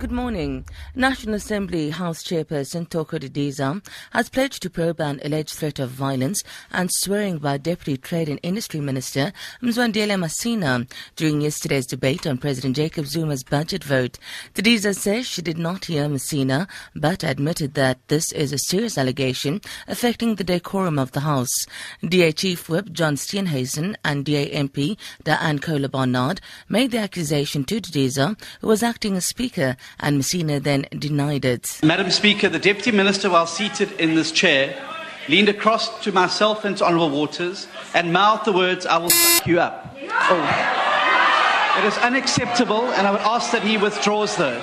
Good 0.00 0.12
morning. 0.12 0.64
National 0.94 1.34
Assembly 1.34 1.90
House 1.90 2.22
Chairperson 2.22 2.88
Thoko 2.88 3.18
Didiza 3.18 3.86
has 4.12 4.30
pledged 4.30 4.62
to 4.62 4.70
probe 4.70 4.98
an 4.98 5.20
alleged 5.22 5.50
threat 5.50 5.78
of 5.78 5.90
violence 5.90 6.42
and 6.72 6.90
swearing 6.90 7.36
by 7.36 7.58
Deputy 7.58 7.98
Trade 7.98 8.30
and 8.30 8.40
Industry 8.42 8.80
Minister 8.80 9.30
Mzwandile 9.62 10.18
Masina 10.18 10.90
during 11.16 11.42
yesterday's 11.42 11.84
debate 11.84 12.26
on 12.26 12.38
President 12.38 12.76
Jacob 12.76 13.04
Zuma's 13.04 13.44
budget 13.44 13.84
vote. 13.84 14.18
Didiza 14.54 14.96
says 14.96 15.26
she 15.26 15.42
did 15.42 15.58
not 15.58 15.84
hear 15.84 16.06
Masina 16.06 16.66
but 16.96 17.22
admitted 17.22 17.74
that 17.74 17.98
this 18.08 18.32
is 18.32 18.54
a 18.54 18.58
serious 18.58 18.96
allegation 18.96 19.60
affecting 19.86 20.36
the 20.36 20.44
decorum 20.44 20.98
of 20.98 21.12
the 21.12 21.20
House. 21.20 21.66
DA 22.02 22.32
Chief 22.32 22.70
Whip 22.70 22.90
John 22.90 23.16
Steenhuisen 23.16 23.96
and 24.02 24.24
DA 24.24 24.50
MP 24.50 24.96
Diane 25.24 25.58
Kohler 25.58 25.88
Barnard 25.88 26.40
made 26.70 26.90
the 26.90 26.96
accusation 26.98 27.64
to 27.64 27.82
Didiza, 27.82 28.40
who 28.62 28.68
was 28.68 28.82
acting 28.82 29.14
as 29.18 29.26
Speaker 29.26 29.76
and 29.98 30.20
Masina 30.20 30.62
then 30.62 30.86
denied 30.96 31.44
it. 31.44 31.80
Madam 31.82 32.10
Speaker, 32.10 32.48
the 32.48 32.58
Deputy 32.58 32.92
Minister, 32.92 33.30
while 33.30 33.46
seated 33.46 33.92
in 33.92 34.14
this 34.14 34.30
chair, 34.32 34.80
leaned 35.28 35.48
across 35.48 36.02
to 36.04 36.12
myself 36.12 36.64
and 36.64 36.76
to 36.78 36.84
Honourable 36.84 37.10
Waters 37.10 37.66
and 37.94 38.12
mouthed 38.12 38.44
the 38.44 38.52
words, 38.52 38.86
I 38.86 38.98
will 38.98 39.10
suck 39.10 39.46
you 39.46 39.60
up. 39.60 39.96
Oh. 40.02 40.86
It 41.78 41.84
is 41.84 41.96
unacceptable, 41.98 42.92
and 42.92 43.06
I 43.06 43.12
would 43.12 43.20
ask 43.20 43.52
that 43.52 43.62
he 43.62 43.78
withdraws 43.78 44.36
those. 44.36 44.62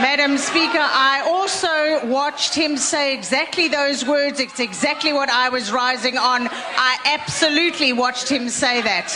Madam 0.00 0.36
Speaker, 0.38 0.78
I 0.80 1.22
also 1.24 2.06
watched 2.06 2.54
him 2.54 2.76
say 2.76 3.14
exactly 3.14 3.68
those 3.68 4.04
words. 4.04 4.40
It's 4.40 4.58
exactly 4.58 5.12
what 5.12 5.30
I 5.30 5.48
was 5.48 5.72
rising 5.72 6.18
on. 6.18 6.48
I 6.50 6.98
absolutely 7.04 7.92
watched 7.92 8.28
him 8.28 8.48
say 8.48 8.82
that. 8.82 9.10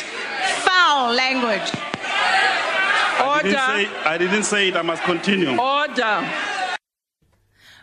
Foul 0.65 1.12
language. 1.12 1.71
I 3.39 3.42
didn't, 3.42 3.92
say, 3.92 4.00
I 4.05 4.19
didn't 4.19 4.42
say 4.44 4.69
it. 4.69 4.77
I 4.77 4.83
must 4.83 5.03
continue. 5.05 5.56
Order. 5.58 6.28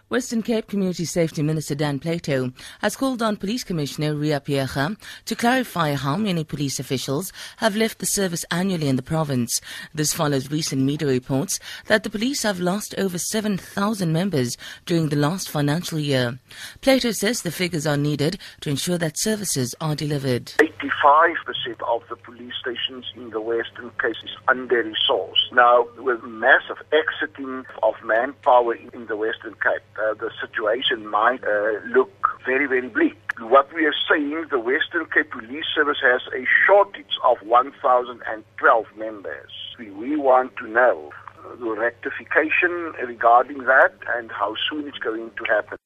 Western 0.07 0.43
Cape 0.43 0.67
Community 0.67 1.03
Safety 1.03 1.41
Minister 1.41 1.73
Dan 1.73 1.97
Plato 1.97 2.51
has 2.81 2.95
called 2.95 3.23
on 3.23 3.37
Police 3.37 3.63
Commissioner 3.63 4.15
Riah 4.15 4.39
Phiyega 4.39 4.95
to 5.25 5.35
clarify 5.35 5.95
how 5.95 6.15
many 6.15 6.43
police 6.43 6.79
officials 6.79 7.33
have 7.57 7.75
left 7.75 7.97
the 7.97 8.05
service 8.05 8.45
annually 8.51 8.87
in 8.87 8.97
the 8.97 9.01
province. 9.01 9.59
This 9.95 10.13
follows 10.13 10.51
recent 10.51 10.83
media 10.83 11.07
reports 11.07 11.59
that 11.87 12.03
the 12.03 12.11
police 12.11 12.43
have 12.43 12.59
lost 12.59 12.93
over 12.99 13.17
7,000 13.17 14.13
members 14.13 14.57
during 14.85 15.09
the 15.09 15.15
last 15.15 15.49
financial 15.49 15.97
year. 15.97 16.37
Plato 16.81 17.11
says 17.11 17.41
the 17.41 17.49
figures 17.49 17.87
are 17.87 17.97
needed 17.97 18.37
to 18.61 18.69
ensure 18.69 18.99
that 18.99 19.17
services 19.17 19.73
are 19.81 19.95
delivered. 19.95 20.53
85% 20.89 21.81
of 21.87 22.07
the 22.09 22.15
police 22.15 22.53
stations 22.59 23.05
in 23.15 23.29
the 23.29 23.41
Western 23.41 23.91
Cape 24.01 24.15
is 24.23 24.35
under-resourced. 24.47 25.51
Now, 25.53 25.87
with 25.97 26.23
massive 26.23 26.77
exiting 26.91 27.65
of 27.83 27.93
manpower 28.03 28.75
in 28.75 29.07
the 29.07 29.15
Western 29.15 29.53
Cape, 29.53 29.83
uh, 29.97 30.13
the 30.13 30.31
situation 30.41 31.07
might 31.07 31.43
uh, 31.43 31.79
look 31.87 32.11
very, 32.45 32.67
very 32.67 32.87
bleak. 32.87 33.17
What 33.39 33.73
we 33.73 33.85
are 33.85 33.95
saying, 34.09 34.45
the 34.49 34.59
Western 34.59 35.05
Cape 35.13 35.31
Police 35.31 35.65
Service 35.73 35.97
has 36.01 36.21
a 36.33 36.45
shortage 36.65 37.17
of 37.23 37.37
1,012 37.41 38.85
members. 38.97 39.51
We 39.77 40.15
want 40.15 40.55
to 40.57 40.67
know 40.67 41.11
the 41.59 41.71
rectification 41.71 42.93
regarding 43.05 43.59
that 43.65 43.93
and 44.15 44.31
how 44.31 44.55
soon 44.69 44.87
it's 44.87 44.97
going 44.97 45.31
to 45.37 45.43
happen. 45.45 45.77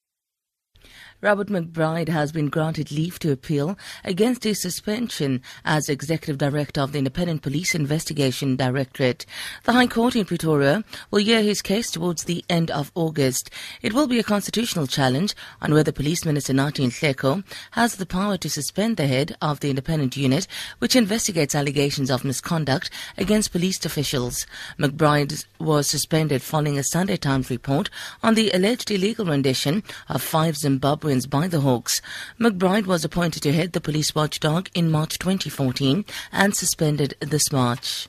Robert 1.22 1.48
McBride 1.48 2.08
has 2.08 2.32
been 2.32 2.48
granted 2.48 2.90
leave 2.90 3.18
to 3.18 3.30
appeal 3.30 3.76
against 4.04 4.42
his 4.42 4.62
suspension 4.62 5.42
as 5.66 5.90
Executive 5.90 6.38
Director 6.38 6.80
of 6.80 6.92
the 6.92 6.98
Independent 6.98 7.42
Police 7.42 7.74
Investigation 7.74 8.56
Directorate. 8.56 9.26
The 9.64 9.72
High 9.72 9.86
Court 9.86 10.16
in 10.16 10.24
Pretoria 10.24 10.82
will 11.10 11.22
hear 11.22 11.42
his 11.42 11.60
case 11.60 11.90
towards 11.90 12.24
the 12.24 12.42
end 12.48 12.70
of 12.70 12.90
August. 12.94 13.50
It 13.82 13.92
will 13.92 14.06
be 14.06 14.18
a 14.18 14.22
constitutional 14.22 14.86
challenge 14.86 15.34
on 15.60 15.74
whether 15.74 15.92
Police 15.92 16.24
Minister 16.24 16.54
Nathi 16.54 16.86
Nhleko 16.86 17.44
has 17.72 17.96
the 17.96 18.06
power 18.06 18.38
to 18.38 18.48
suspend 18.48 18.96
the 18.96 19.06
head 19.06 19.36
of 19.42 19.60
the 19.60 19.68
independent 19.68 20.16
unit 20.16 20.46
which 20.78 20.96
investigates 20.96 21.54
allegations 21.54 22.10
of 22.10 22.24
misconduct 22.24 22.88
against 23.18 23.52
police 23.52 23.84
officials. 23.84 24.46
McBride 24.78 25.44
was 25.58 25.86
suspended 25.86 26.40
following 26.40 26.78
a 26.78 26.82
Sunday 26.82 27.18
Times 27.18 27.50
report 27.50 27.90
on 28.22 28.36
the 28.36 28.50
alleged 28.52 28.90
illegal 28.90 29.26
rendition 29.26 29.82
of 30.08 30.22
five 30.22 30.54
Zimbabwean 30.54 31.09
by 31.28 31.48
the 31.48 31.60
Hawks. 31.60 32.00
McBride 32.38 32.86
was 32.86 33.04
appointed 33.04 33.42
to 33.42 33.52
head 33.52 33.72
the 33.72 33.80
police 33.80 34.14
watchdog 34.14 34.68
in 34.74 34.92
March 34.92 35.18
2014 35.18 36.04
and 36.30 36.54
suspended 36.54 37.16
this 37.20 37.50
March. 37.50 38.06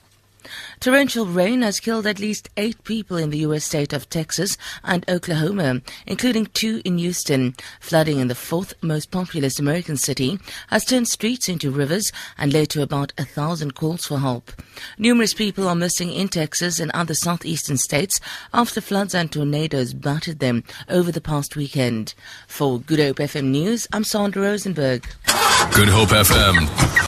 Torrential 0.79 1.25
rain 1.25 1.61
has 1.61 1.79
killed 1.79 2.07
at 2.07 2.19
least 2.19 2.49
eight 2.57 2.83
people 2.83 3.17
in 3.17 3.29
the 3.29 3.39
U.S. 3.39 3.65
state 3.65 3.93
of 3.93 4.09
Texas 4.09 4.57
and 4.83 5.05
Oklahoma, 5.09 5.81
including 6.05 6.47
two 6.47 6.81
in 6.83 6.97
Houston. 6.97 7.55
Flooding 7.79 8.19
in 8.19 8.27
the 8.27 8.35
fourth 8.35 8.73
most 8.81 9.11
populous 9.11 9.59
American 9.59 9.97
city 9.97 10.39
has 10.69 10.85
turned 10.85 11.07
streets 11.07 11.47
into 11.47 11.71
rivers 11.71 12.11
and 12.37 12.53
led 12.53 12.69
to 12.69 12.81
about 12.81 13.13
a 13.17 13.25
thousand 13.25 13.75
calls 13.75 14.05
for 14.05 14.19
help. 14.19 14.51
Numerous 14.97 15.33
people 15.33 15.67
are 15.67 15.75
missing 15.75 16.11
in 16.11 16.27
Texas 16.27 16.79
and 16.79 16.91
other 16.91 17.13
southeastern 17.13 17.77
states 17.77 18.19
after 18.53 18.81
floods 18.81 19.13
and 19.13 19.31
tornadoes 19.31 19.93
battered 19.93 20.39
them 20.39 20.63
over 20.89 21.11
the 21.11 21.21
past 21.21 21.55
weekend. 21.55 22.13
For 22.47 22.79
Good 22.79 22.99
Hope 22.99 23.17
FM 23.17 23.45
News, 23.45 23.87
I'm 23.93 24.03
Sandra 24.03 24.43
Rosenberg. 24.43 25.07
Good 25.73 25.89
Hope 25.89 26.09
FM 26.09 27.07